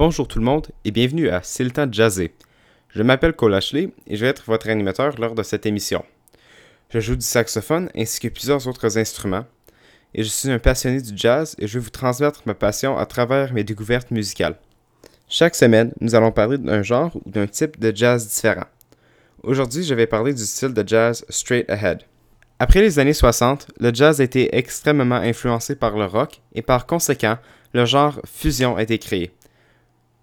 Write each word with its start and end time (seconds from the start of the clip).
Bonjour 0.00 0.26
tout 0.26 0.38
le 0.38 0.46
monde 0.46 0.68
et 0.86 0.92
bienvenue 0.92 1.28
à 1.28 1.42
C'est 1.42 1.62
le 1.62 1.72
temps 1.72 1.86
de 1.86 1.92
jazzer. 1.92 2.32
Je 2.88 3.02
m'appelle 3.02 3.34
Cole 3.34 3.52
Ashley 3.52 3.90
et 4.06 4.16
je 4.16 4.24
vais 4.24 4.30
être 4.30 4.44
votre 4.46 4.70
animateur 4.70 5.20
lors 5.20 5.34
de 5.34 5.42
cette 5.42 5.66
émission. 5.66 6.06
Je 6.88 7.00
joue 7.00 7.16
du 7.16 7.26
saxophone 7.26 7.90
ainsi 7.94 8.18
que 8.18 8.28
plusieurs 8.28 8.66
autres 8.66 8.96
instruments 8.96 9.44
et 10.14 10.22
je 10.22 10.28
suis 10.30 10.50
un 10.50 10.58
passionné 10.58 11.02
du 11.02 11.12
jazz 11.14 11.54
et 11.58 11.66
je 11.66 11.78
vais 11.78 11.84
vous 11.84 11.90
transmettre 11.90 12.40
ma 12.46 12.54
passion 12.54 12.96
à 12.96 13.04
travers 13.04 13.52
mes 13.52 13.62
découvertes 13.62 14.10
musicales. 14.10 14.56
Chaque 15.28 15.54
semaine, 15.54 15.92
nous 16.00 16.14
allons 16.14 16.32
parler 16.32 16.56
d'un 16.56 16.82
genre 16.82 17.14
ou 17.16 17.30
d'un 17.30 17.46
type 17.46 17.78
de 17.78 17.94
jazz 17.94 18.26
différent. 18.26 18.68
Aujourd'hui, 19.42 19.84
je 19.84 19.94
vais 19.94 20.06
parler 20.06 20.32
du 20.32 20.46
style 20.46 20.72
de 20.72 20.88
jazz 20.88 21.26
straight 21.28 21.68
ahead. 21.68 22.04
Après 22.58 22.80
les 22.80 22.98
années 22.98 23.12
60, 23.12 23.66
le 23.78 23.92
jazz 23.92 24.22
a 24.22 24.24
été 24.24 24.56
extrêmement 24.56 25.16
influencé 25.16 25.76
par 25.76 25.98
le 25.98 26.06
rock 26.06 26.40
et 26.54 26.62
par 26.62 26.86
conséquent, 26.86 27.36
le 27.74 27.84
genre 27.84 28.18
fusion 28.24 28.76
a 28.76 28.82
été 28.82 28.98
créé. 28.98 29.34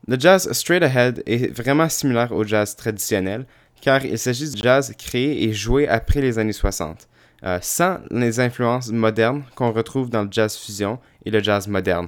Le 0.09 0.17
jazz 0.17 0.49
straight 0.53 0.83
ahead 0.83 1.21
est 1.25 1.53
vraiment 1.53 1.89
similaire 1.89 2.31
au 2.31 2.45
jazz 2.45 2.77
traditionnel, 2.77 3.45
car 3.81 4.05
il 4.05 4.17
s'agit 4.17 4.49
du 4.49 4.61
jazz 4.61 4.93
créé 4.97 5.43
et 5.43 5.51
joué 5.51 5.85
après 5.85 6.21
les 6.21 6.39
années 6.39 6.53
60, 6.53 7.09
euh, 7.43 7.59
sans 7.61 7.99
les 8.09 8.39
influences 8.39 8.89
modernes 8.89 9.43
qu'on 9.55 9.73
retrouve 9.73 10.09
dans 10.09 10.23
le 10.23 10.29
jazz 10.31 10.55
fusion 10.55 10.97
et 11.25 11.29
le 11.29 11.43
jazz 11.43 11.67
moderne. 11.67 12.07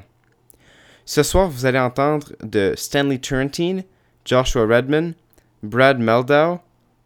Ce 1.03 1.23
soir, 1.23 1.49
vous 1.49 1.65
allez 1.65 1.79
entendre 1.79 2.31
de 2.41 2.73
Stanley 2.77 3.19
Turrentine, 3.19 3.83
Joshua 4.23 4.65
Redman, 4.65 5.13
Brad 5.61 5.99
Meldau, 5.99 6.59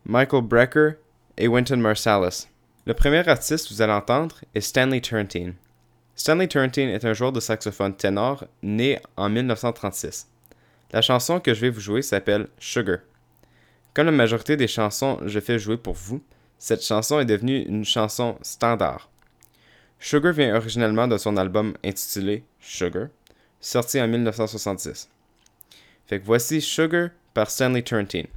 Michael 0.06 0.44
Brecker 0.44 0.92
et 1.38 1.48
Wynton 1.48 1.78
Marsalis. 1.78 2.48
Le 2.86 2.94
premier 2.94 3.28
artiste 3.28 3.68
que 3.68 3.74
vous 3.74 3.82
allez 3.82 3.94
entendre 3.94 4.42
est 4.54 4.62
Stanley 4.62 5.02
Turrentine. 5.02 5.56
Stanley 6.16 6.48
Turrentine 6.48 6.90
est 6.90 7.04
un 7.04 7.14
joueur 7.14 7.32
de 7.32 7.40
saxophone 7.40 7.96
ténor 7.96 8.46
né 8.62 9.00
en 9.18 9.30
1936. 9.30 10.28
La 10.94 11.02
chanson 11.02 11.40
que 11.40 11.56
je 11.56 11.62
vais 11.62 11.72
vous 11.72 11.80
jouer 11.80 12.04
s'appelle 12.04 12.48
Sugar. 12.60 13.00
Comme 13.96 14.06
la 14.06 14.12
majorité 14.12 14.56
des 14.56 14.68
chansons 14.68 15.16
que 15.16 15.28
je 15.28 15.40
fais 15.40 15.58
jouer 15.58 15.76
pour 15.76 15.96
vous, 15.96 16.24
cette 16.60 16.84
chanson 16.84 17.20
est 17.20 17.26
devenue 17.26 17.64
une 17.64 17.84
chanson 17.84 18.38
standard. 18.44 19.10
Sugar 20.00 20.34
vient 20.34 20.56
originellement 20.56 21.08
de 21.08 21.18
son 21.18 21.36
album 21.36 21.74
intitulé 21.84 22.44
Sugar, 22.60 23.08
sorti 23.60 24.00
en 24.00 24.08
1966. 24.08 25.10
Fait 26.06 26.20
que 26.20 26.26
voici 26.26 26.62
Sugar 26.62 27.10
par 27.34 27.50
Stanley 27.50 27.82
Turrentine. 27.82 28.28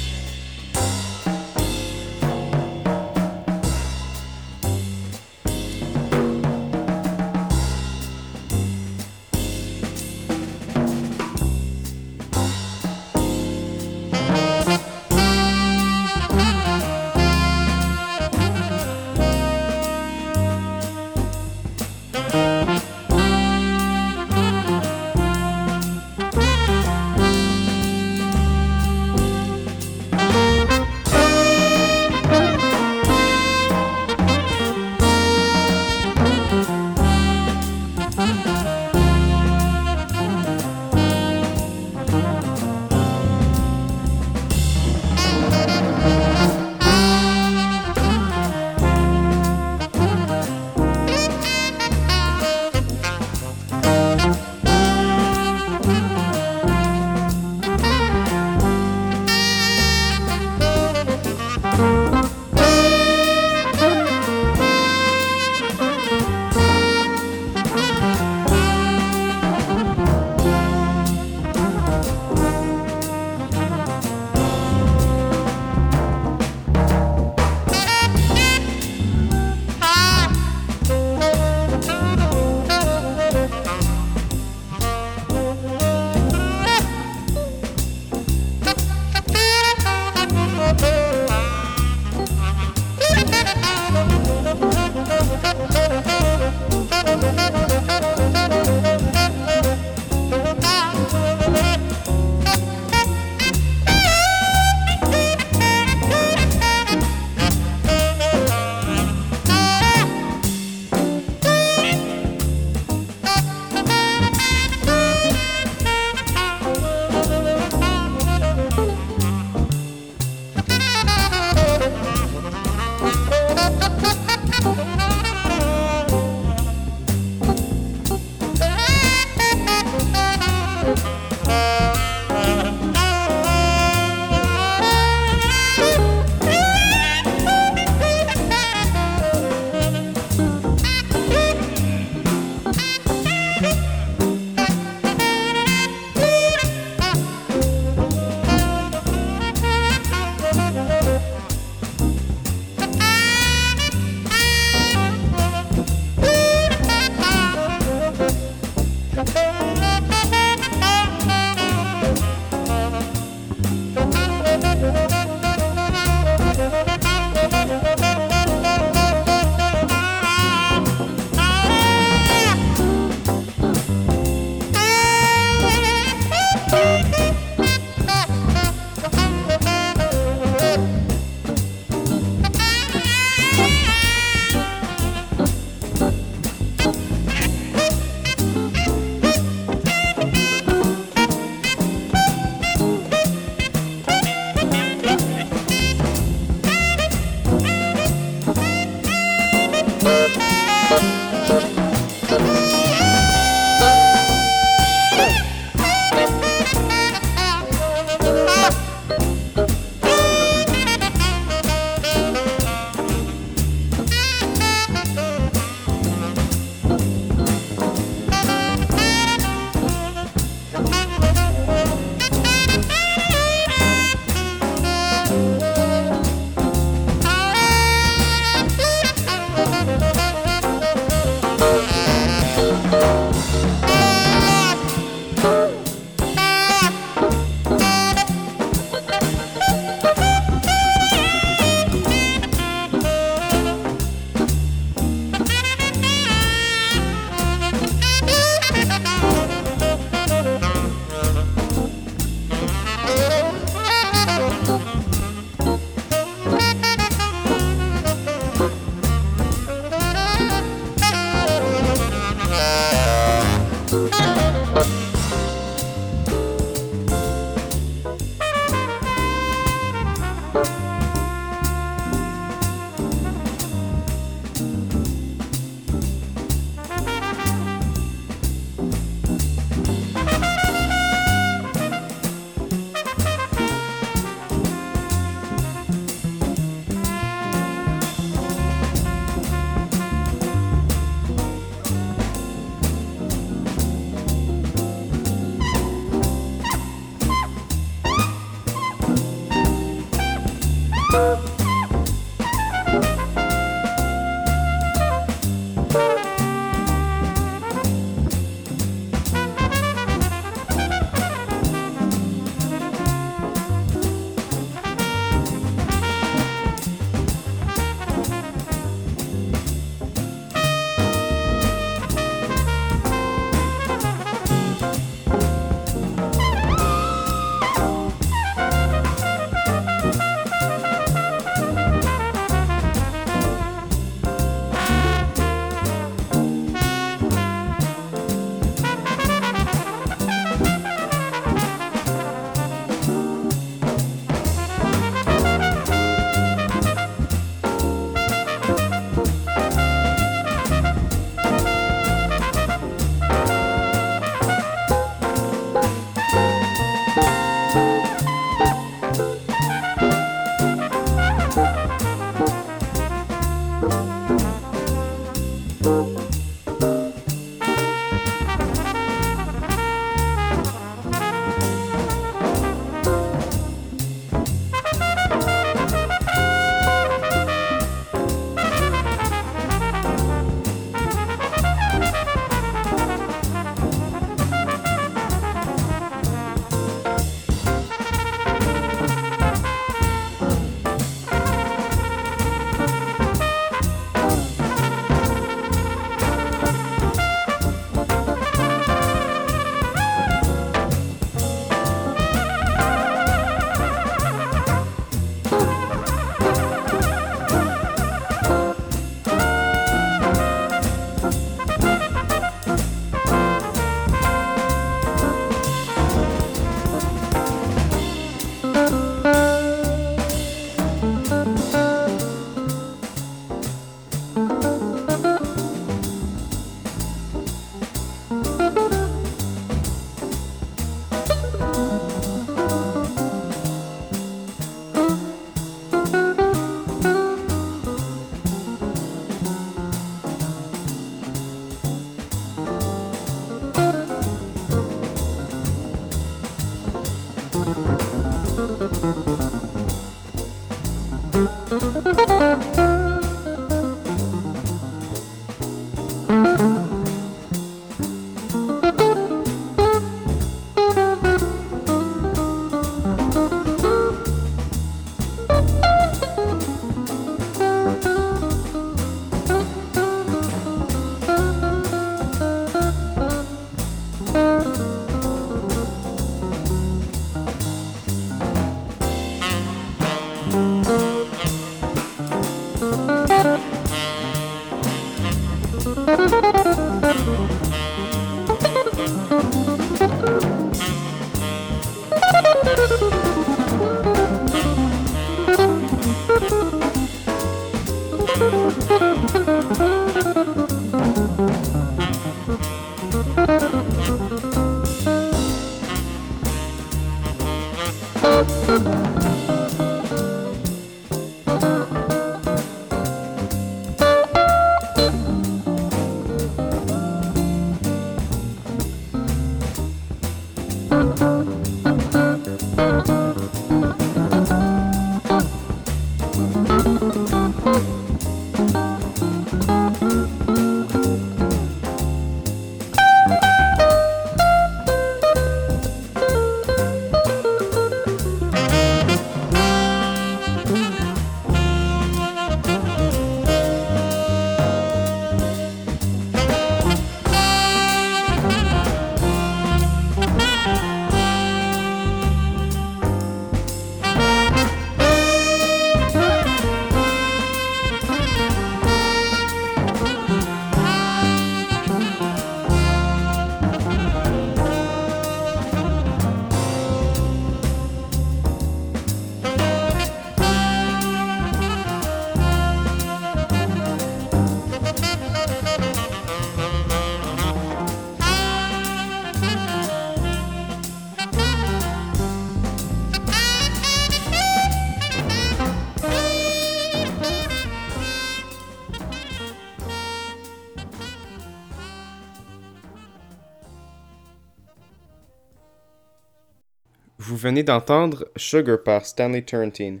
Vous 597.24 597.36
venez 597.36 597.62
d'entendre 597.62 598.26
Sugar 598.34 598.82
par 598.82 599.06
Stanley 599.06 599.42
Turrentine. 599.42 600.00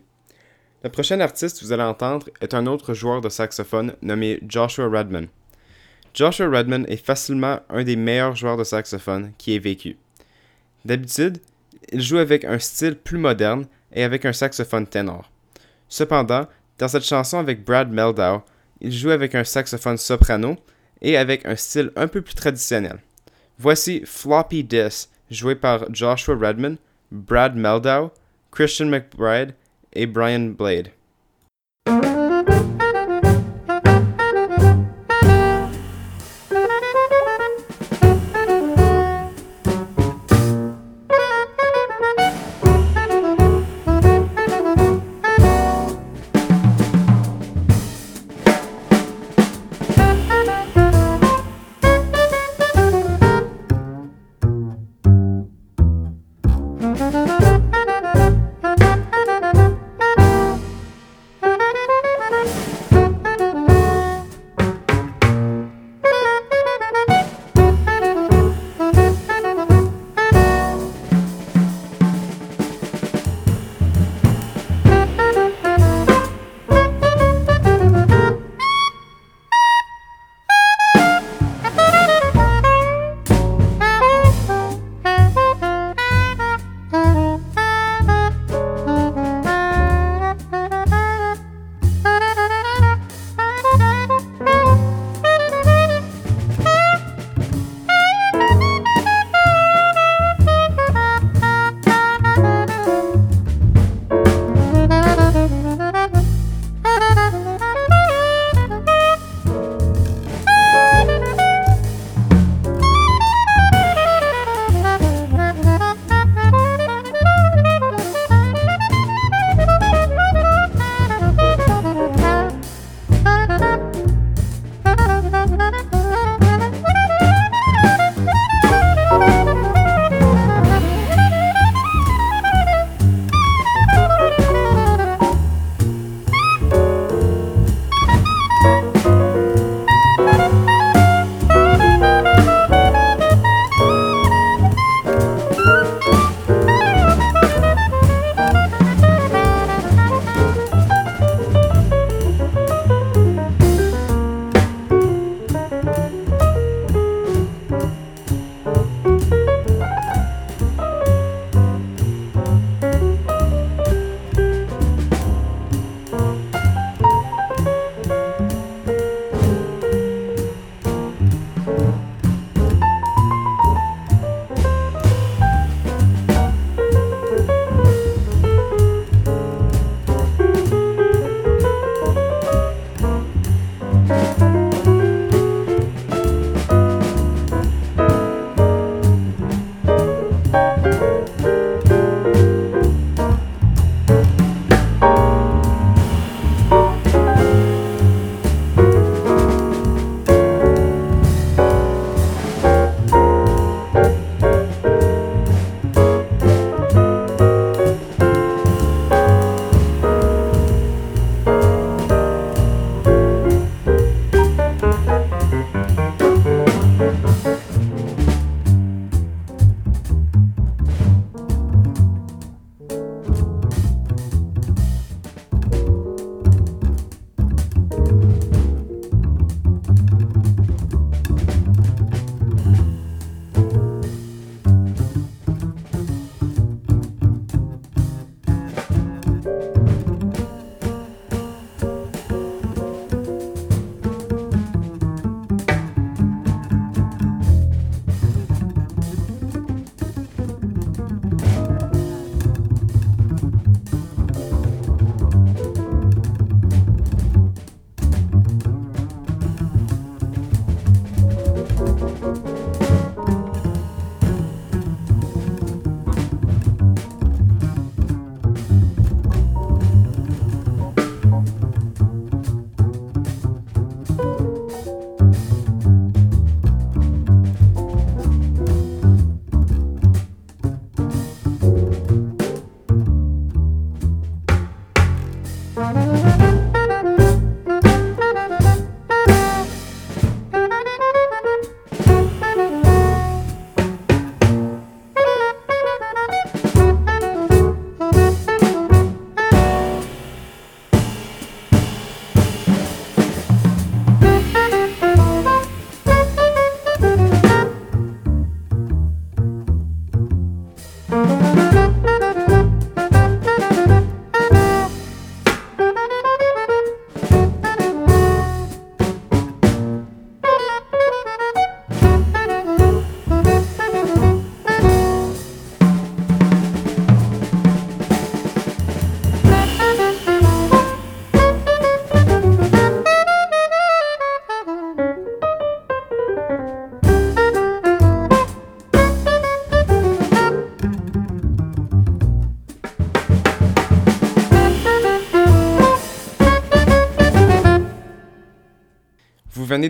Le 0.82 0.90
prochain 0.90 1.20
artiste 1.20 1.60
que 1.60 1.64
vous 1.64 1.70
allez 1.70 1.84
entendre 1.84 2.28
est 2.40 2.52
un 2.52 2.66
autre 2.66 2.94
joueur 2.94 3.20
de 3.20 3.28
saxophone 3.28 3.94
nommé 4.02 4.40
Joshua 4.48 4.88
Redman. 4.88 5.28
Joshua 6.14 6.48
Redman 6.48 6.84
est 6.88 6.96
facilement 6.96 7.60
un 7.70 7.84
des 7.84 7.94
meilleurs 7.94 8.34
joueurs 8.34 8.56
de 8.56 8.64
saxophone 8.64 9.30
qui 9.38 9.54
ait 9.54 9.60
vécu. 9.60 9.96
D'habitude, 10.84 11.38
il 11.92 12.02
joue 12.02 12.18
avec 12.18 12.44
un 12.44 12.58
style 12.58 12.96
plus 12.96 13.18
moderne 13.18 13.66
et 13.92 14.02
avec 14.02 14.24
un 14.24 14.32
saxophone 14.32 14.88
ténor. 14.88 15.30
Cependant, 15.88 16.48
dans 16.78 16.88
cette 16.88 17.04
chanson 17.04 17.38
avec 17.38 17.64
Brad 17.64 17.88
Meldau, 17.88 18.42
il 18.80 18.90
joue 18.90 19.10
avec 19.10 19.36
un 19.36 19.44
saxophone 19.44 19.96
soprano 19.96 20.56
et 21.00 21.16
avec 21.16 21.46
un 21.46 21.54
style 21.54 21.92
un 21.94 22.08
peu 22.08 22.20
plus 22.20 22.34
traditionnel. 22.34 22.98
Voici 23.60 24.02
Floppy 24.04 24.64
Disk, 24.64 25.08
joué 25.30 25.54
par 25.54 25.86
Joshua 25.94 26.34
Redman, 26.34 26.78
Brad 27.12 27.54
Meldow, 27.54 28.10
Christian 28.50 28.90
McBride 28.90 29.52
A. 29.92 30.06
Brian 30.06 30.54
Blade. 30.54 30.92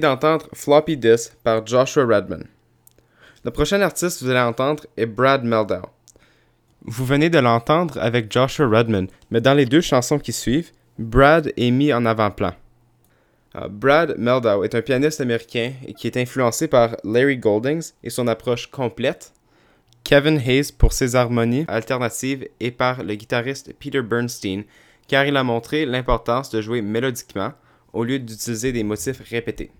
D'entendre 0.03 0.49
Floppy 0.53 0.97
Disk 0.97 1.35
par 1.43 1.67
Joshua 1.67 2.05
Redman. 2.05 2.45
Le 3.45 3.51
prochain 3.51 3.81
artiste 3.81 4.19
que 4.19 4.25
vous 4.25 4.31
allez 4.31 4.41
entendre 4.41 4.85
est 4.97 5.07
Brad 5.07 5.45
Meldau. 5.45 5.87
Vous 6.85 7.07
venez 7.07 7.31
de 7.31 7.39
l'entendre 7.39 7.99
avec 8.01 8.31
Joshua 8.31 8.69
Redman, 8.69 9.07
mais 9.31 9.41
dans 9.41 9.55
les 9.55 9.67
deux 9.67 9.81
chansons 9.81 10.19
qui 10.19 10.33
suivent, 10.33 10.71
Brad 10.99 11.53
est 11.57 11.71
mis 11.71 11.93
en 11.93 12.05
avant-plan. 12.05 12.53
Uh, 13.55 13.69
Brad 13.71 14.17
Meldau 14.19 14.65
est 14.65 14.75
un 14.75 14.83
pianiste 14.83 15.21
américain 15.21 15.73
qui 15.97 16.07
est 16.07 16.17
influencé 16.17 16.69
par 16.69 16.97
Larry 17.05 17.39
Goldings 17.39 17.93
et 18.03 18.11
son 18.11 18.27
approche 18.29 18.71
complète, 18.71 19.33
Kevin 20.05 20.39
Hayes 20.39 20.73
pour 20.77 20.93
ses 20.93 21.15
harmonies 21.15 21.65
alternatives 21.69 22.49
et 22.61 22.71
par 22.71 23.05
le 23.05 23.15
guitariste 23.15 23.73
Peter 23.79 24.03
Bernstein 24.03 24.65
car 25.07 25.27
il 25.27 25.37
a 25.37 25.45
montré 25.45 25.85
l'importance 25.85 26.51
de 26.51 26.61
jouer 26.61 26.83
mélodiquement 26.83 27.53
au 27.93 28.05
lieu 28.05 28.19
d'utiliser 28.19 28.73
des 28.73 28.85
motifs 28.85 29.21
répétés. 29.29 29.71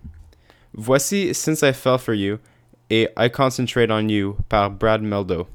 Voici 0.73 1.33
Since 1.33 1.61
I 1.61 1.73
Fell 1.73 1.99
For 1.99 2.13
You 2.13 2.37
et 2.89 3.09
I 3.17 3.29
Concentrate 3.29 3.91
On 3.91 4.07
You 4.07 4.35
par 4.49 4.71
Brad 4.71 5.01
Meldau. 5.01 5.47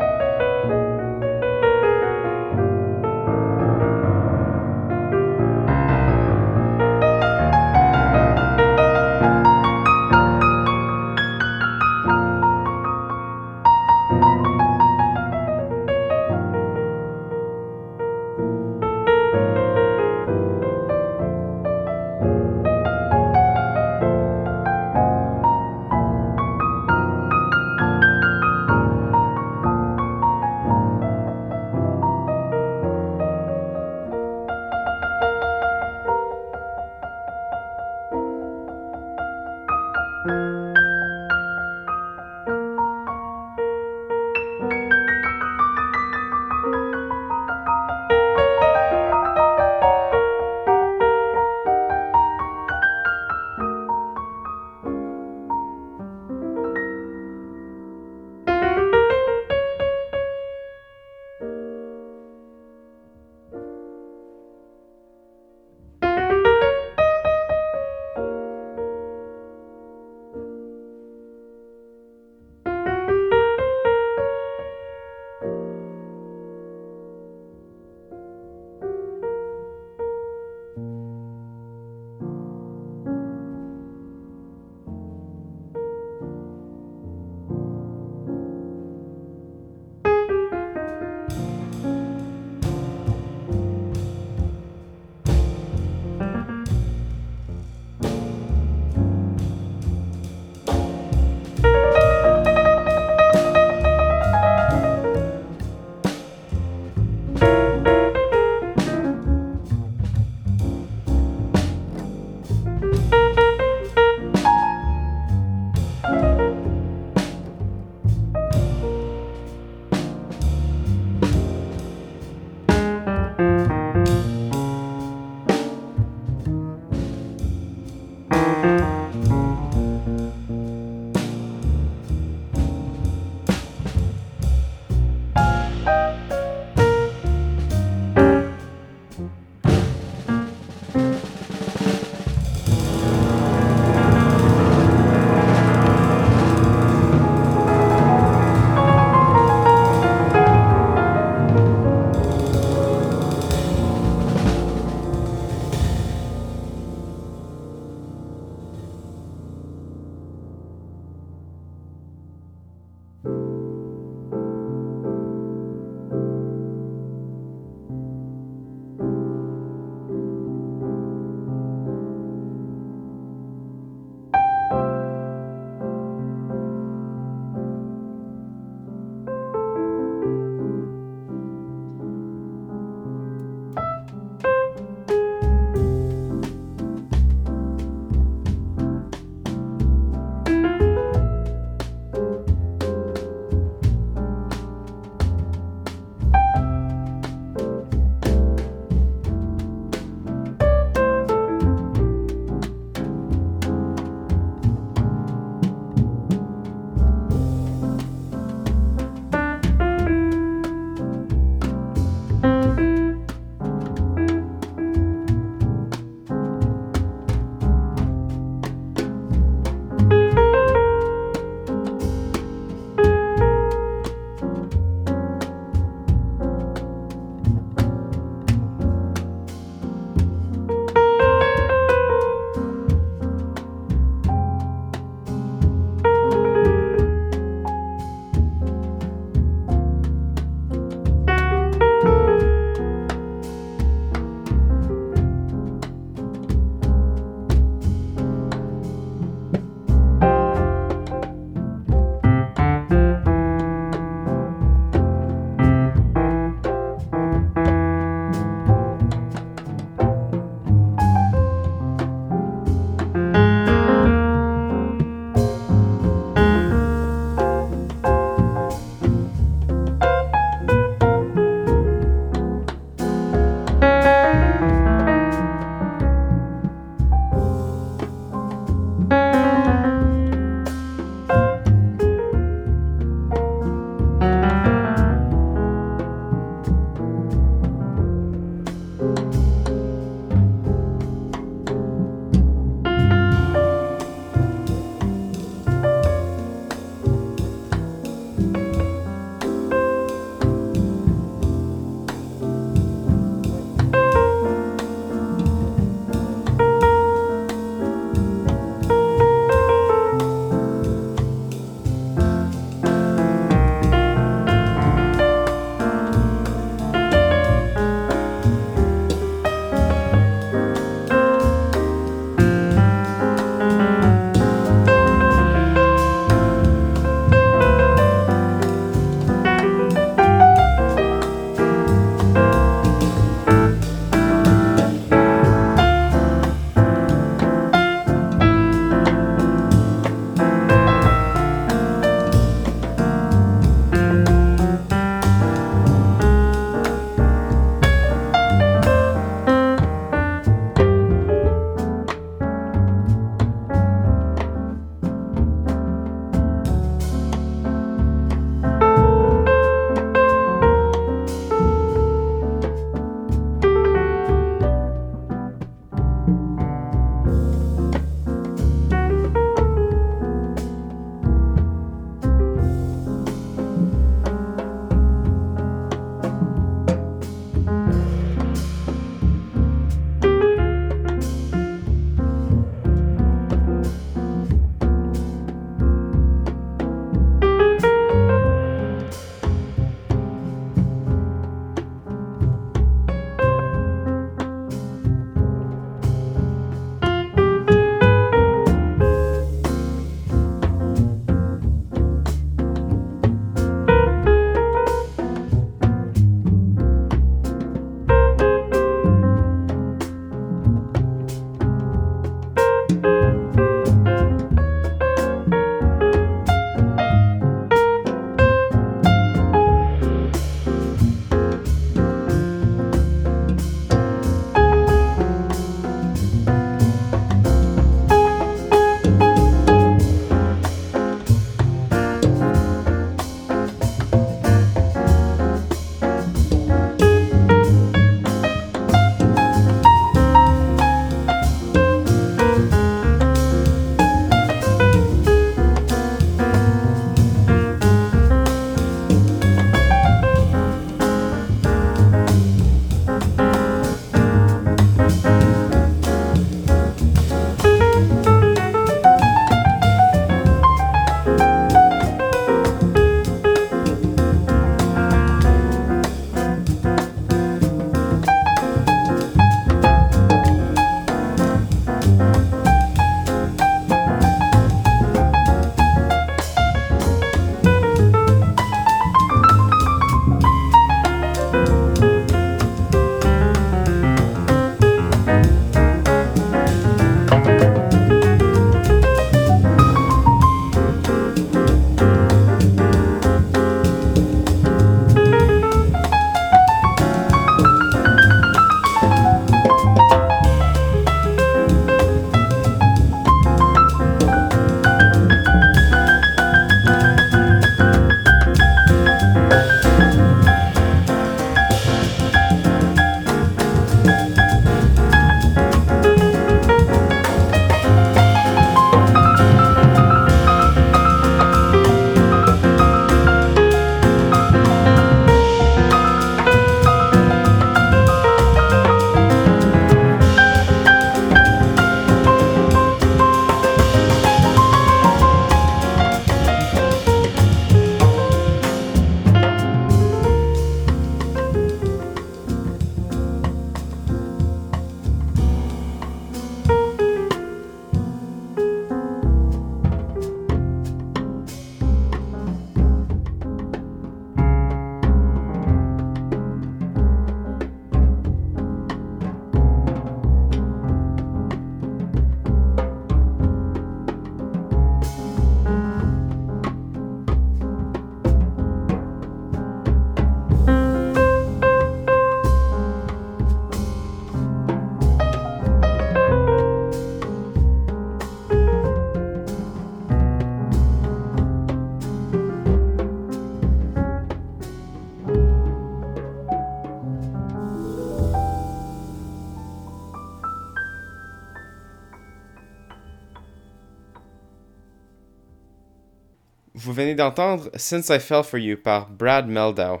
D'entendre 597.14 597.70
Since 597.76 598.08
I 598.08 598.18
Fell 598.18 598.44
For 598.44 598.58
You 598.58 598.76
par 598.76 599.08
Brad 599.08 599.48
Meldau. 599.48 600.00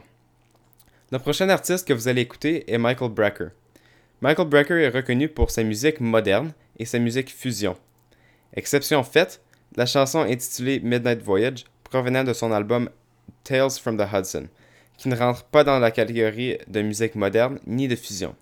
Le 1.10 1.18
prochain 1.18 1.48
artiste 1.48 1.86
que 1.86 1.92
vous 1.92 2.08
allez 2.08 2.22
écouter 2.22 2.70
est 2.72 2.78
Michael 2.78 3.10
Brecker. 3.10 3.48
Michael 4.20 4.48
Brecker 4.48 4.82
est 4.82 4.88
reconnu 4.88 5.28
pour 5.28 5.50
sa 5.50 5.62
musique 5.62 6.00
moderne 6.00 6.52
et 6.78 6.84
sa 6.84 6.98
musique 6.98 7.30
fusion. 7.30 7.76
Exception 8.54 9.02
faite, 9.02 9.40
la 9.76 9.86
chanson 9.86 10.20
intitulée 10.20 10.80
Midnight 10.80 11.22
Voyage 11.22 11.64
provenant 11.84 12.24
de 12.24 12.32
son 12.32 12.52
album 12.52 12.88
Tales 13.44 13.78
from 13.80 13.98
the 13.98 14.06
Hudson, 14.12 14.48
qui 14.96 15.08
ne 15.08 15.16
rentre 15.16 15.44
pas 15.44 15.64
dans 15.64 15.78
la 15.78 15.90
catégorie 15.90 16.58
de 16.68 16.82
musique 16.82 17.14
moderne 17.14 17.58
ni 17.66 17.88
de 17.88 17.96
fusion. 17.96 18.34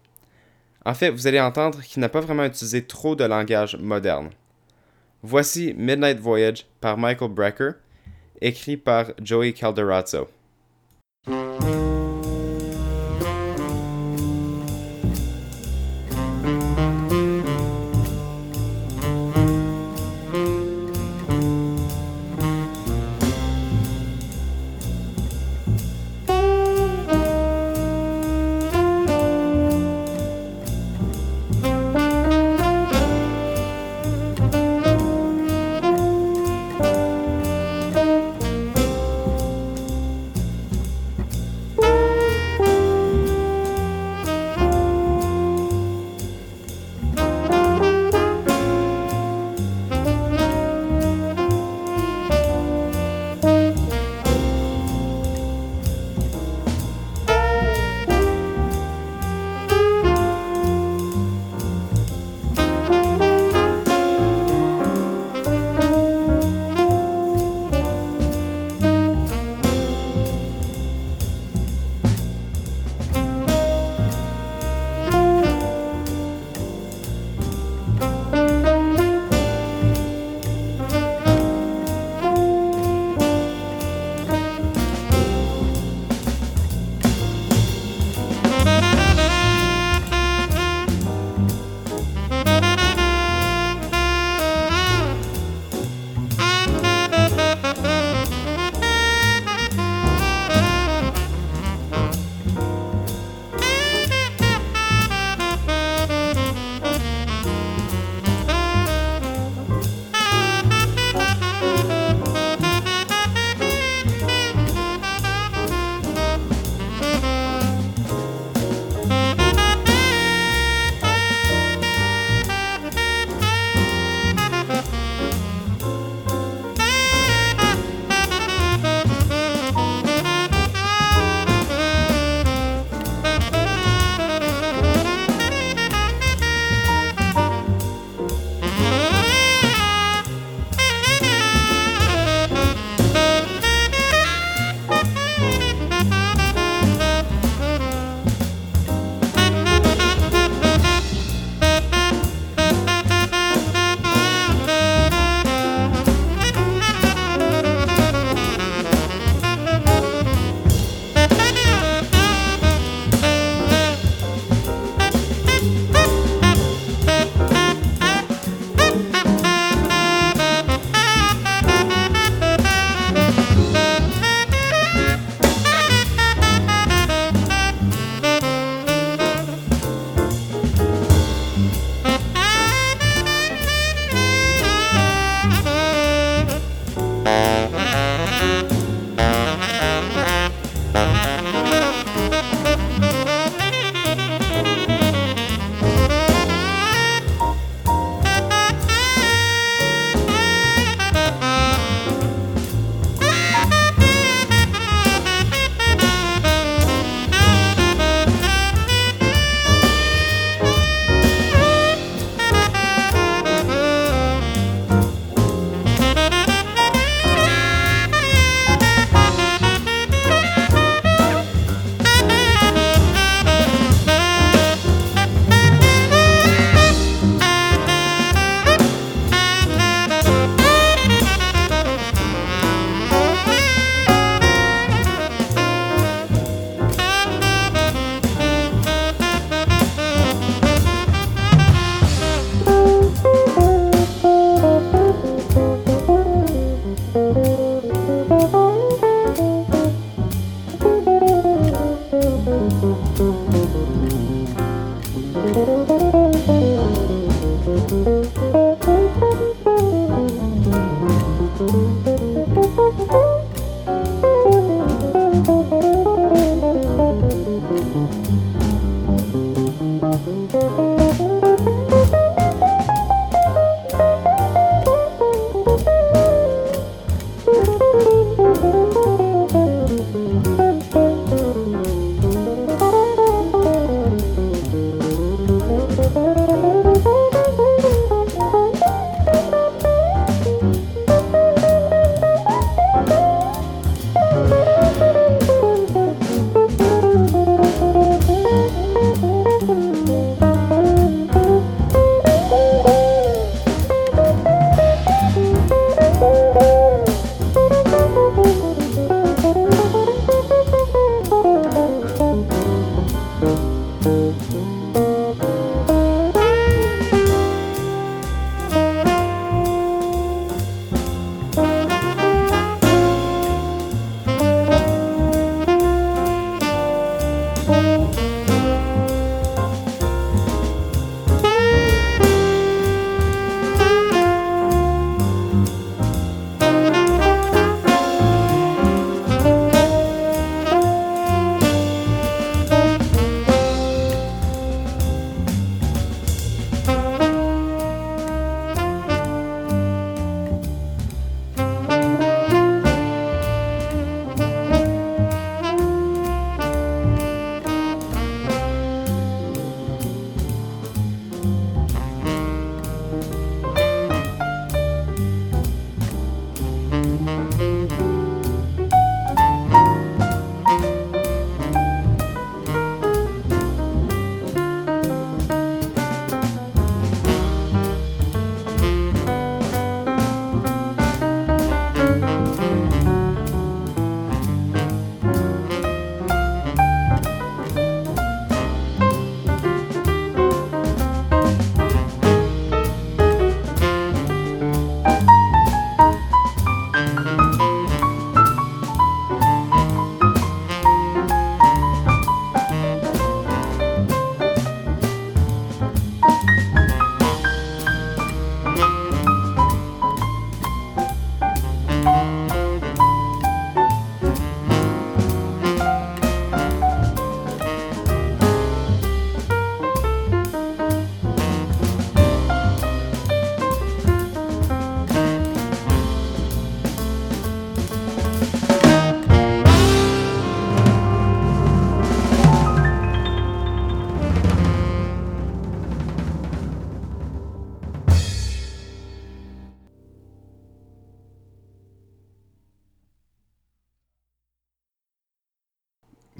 En 0.84 0.94
fait, 0.94 1.10
vous 1.10 1.26
allez 1.26 1.40
entendre 1.40 1.82
qu'il 1.82 2.00
n'a 2.00 2.08
pas 2.08 2.20
vraiment 2.20 2.44
utilisé 2.44 2.84
trop 2.84 3.14
de 3.14 3.24
langage 3.24 3.76
moderne. 3.76 4.30
Voici 5.22 5.74
Midnight 5.76 6.18
Voyage 6.18 6.66
par 6.80 6.96
Michael 6.96 7.30
Brecker, 7.30 7.72
écrit 8.40 8.76
par 8.76 9.12
Joey 9.22 9.52
Calderazzo. 9.52 10.28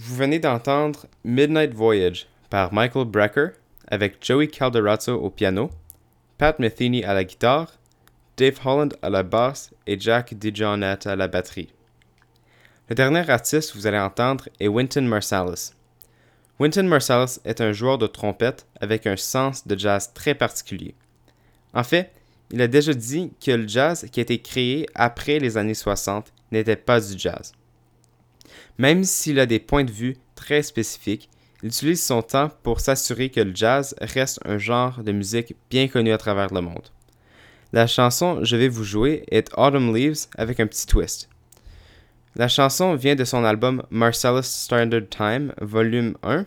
Vous 0.03 0.17
venez 0.17 0.39
d'entendre 0.39 1.05
Midnight 1.25 1.75
Voyage 1.75 2.27
par 2.49 2.73
Michael 2.73 3.05
Brecker 3.05 3.49
avec 3.87 4.17
Joey 4.25 4.49
Calderazzo 4.49 5.13
au 5.13 5.29
piano, 5.29 5.69
Pat 6.39 6.59
Metheny 6.59 7.05
à 7.05 7.13
la 7.13 7.23
guitare, 7.23 7.71
Dave 8.39 8.59
Holland 8.65 8.97
à 9.03 9.11
la 9.11 9.23
basse 9.23 9.75
et 9.87 10.01
Jack 10.01 10.39
DeJohnette 10.39 11.07
à 11.07 11.17
la 11.17 11.29
batterie. 11.29 11.69
Le 12.89 12.95
dernier 12.95 13.29
artiste 13.29 13.73
que 13.73 13.77
vous 13.77 13.87
allez 13.87 13.99
entendre 13.99 14.49
est 14.59 14.69
Wynton 14.69 15.03
Marsalis. 15.03 15.75
Wynton 16.59 16.85
Marsalis 16.85 17.39
est 17.45 17.61
un 17.61 17.73
joueur 17.73 17.99
de 17.99 18.07
trompette 18.07 18.67
avec 18.81 19.07
un 19.07 19.19
sens 19.19 19.67
de 19.67 19.79
jazz 19.79 20.15
très 20.15 20.35
particulier. 20.35 20.95
En 21.75 21.85
fait, 21.85 22.11
il 22.51 22.63
a 22.63 22.69
déjà 22.69 22.95
dit 22.95 23.35
que 23.39 23.51
le 23.51 23.69
jazz 23.69 24.07
qui 24.11 24.21
a 24.21 24.23
été 24.23 24.41
créé 24.41 24.87
après 24.95 25.39
les 25.39 25.59
années 25.59 25.75
60 25.75 26.33
n'était 26.53 26.77
pas 26.77 27.03
du 27.03 27.19
jazz. 27.19 27.53
Même 28.79 29.05
s'il 29.05 29.39
a 29.39 29.47
des 29.47 29.59
points 29.59 29.85
de 29.85 29.91
vue 29.91 30.17
très 30.35 30.63
spécifiques, 30.63 31.29
il 31.63 31.69
utilise 31.69 32.03
son 32.03 32.23
temps 32.23 32.51
pour 32.63 32.81
s'assurer 32.81 33.29
que 33.29 33.41
le 33.41 33.55
jazz 33.55 33.95
reste 34.01 34.41
un 34.45 34.59
genre 34.59 35.03
de 35.03 35.13
musique 35.13 35.55
bien 35.69 35.89
connu 35.89 36.13
à 36.13 36.19
travers 36.19 36.53
le 36.53 36.61
monde. 36.61 36.89
La 37.73 37.87
chanson 37.87 38.43
Je 38.43 38.57
vais 38.57 38.69
vous 38.69 38.85
jouer 38.85 39.25
est 39.31 39.51
Autumn 39.57 39.95
Leaves 39.95 40.27
avec 40.37 40.59
un 40.59 40.67
petit 40.67 40.87
twist. 40.87 41.29
La 42.37 42.49
chanson 42.49 42.95
vient 42.95 43.15
de 43.15 43.25
son 43.25 43.45
album 43.45 43.83
Marcellus 43.91 44.45
Standard 44.45 45.09
Time, 45.11 45.53
volume 45.61 46.17
1, 46.23 46.47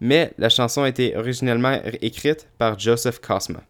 mais 0.00 0.32
la 0.38 0.48
chanson 0.48 0.82
a 0.82 0.88
été 0.88 1.16
originellement 1.16 1.80
écrite 2.02 2.48
par 2.58 2.78
Joseph 2.78 3.20
Cosma. 3.20 3.62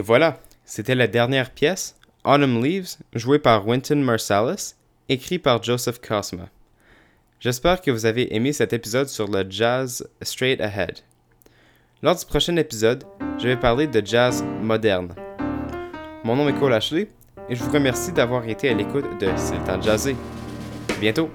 Et 0.00 0.02
voilà, 0.02 0.40
c'était 0.64 0.94
la 0.94 1.06
dernière 1.06 1.50
pièce, 1.50 1.94
Autumn 2.24 2.64
Leaves, 2.64 2.96
jouée 3.12 3.38
par 3.38 3.68
Wynton 3.68 3.96
Marsalis, 3.96 4.72
écrit 5.10 5.38
par 5.38 5.62
Joseph 5.62 6.00
Cosma. 6.00 6.48
J'espère 7.38 7.82
que 7.82 7.90
vous 7.90 8.06
avez 8.06 8.34
aimé 8.34 8.54
cet 8.54 8.72
épisode 8.72 9.08
sur 9.08 9.28
le 9.28 9.44
jazz 9.46 10.08
straight 10.22 10.58
ahead. 10.62 11.00
Lors 12.02 12.16
du 12.16 12.24
prochain 12.24 12.56
épisode, 12.56 13.04
je 13.36 13.48
vais 13.48 13.58
parler 13.58 13.88
de 13.88 14.00
jazz 14.02 14.42
moderne. 14.62 15.14
Mon 16.24 16.34
nom 16.34 16.48
est 16.48 16.58
Cole 16.58 16.72
Ashley 16.72 17.10
et 17.50 17.54
je 17.54 17.62
vous 17.62 17.70
remercie 17.70 18.12
d'avoir 18.12 18.48
été 18.48 18.70
à 18.70 18.72
l'écoute 18.72 19.20
de 19.20 19.28
C'est 19.36 19.58
le 19.58 19.64
temps 19.64 19.76
de 19.76 19.82
jazzer. 19.82 20.16
À 20.88 20.98
bientôt! 20.98 21.28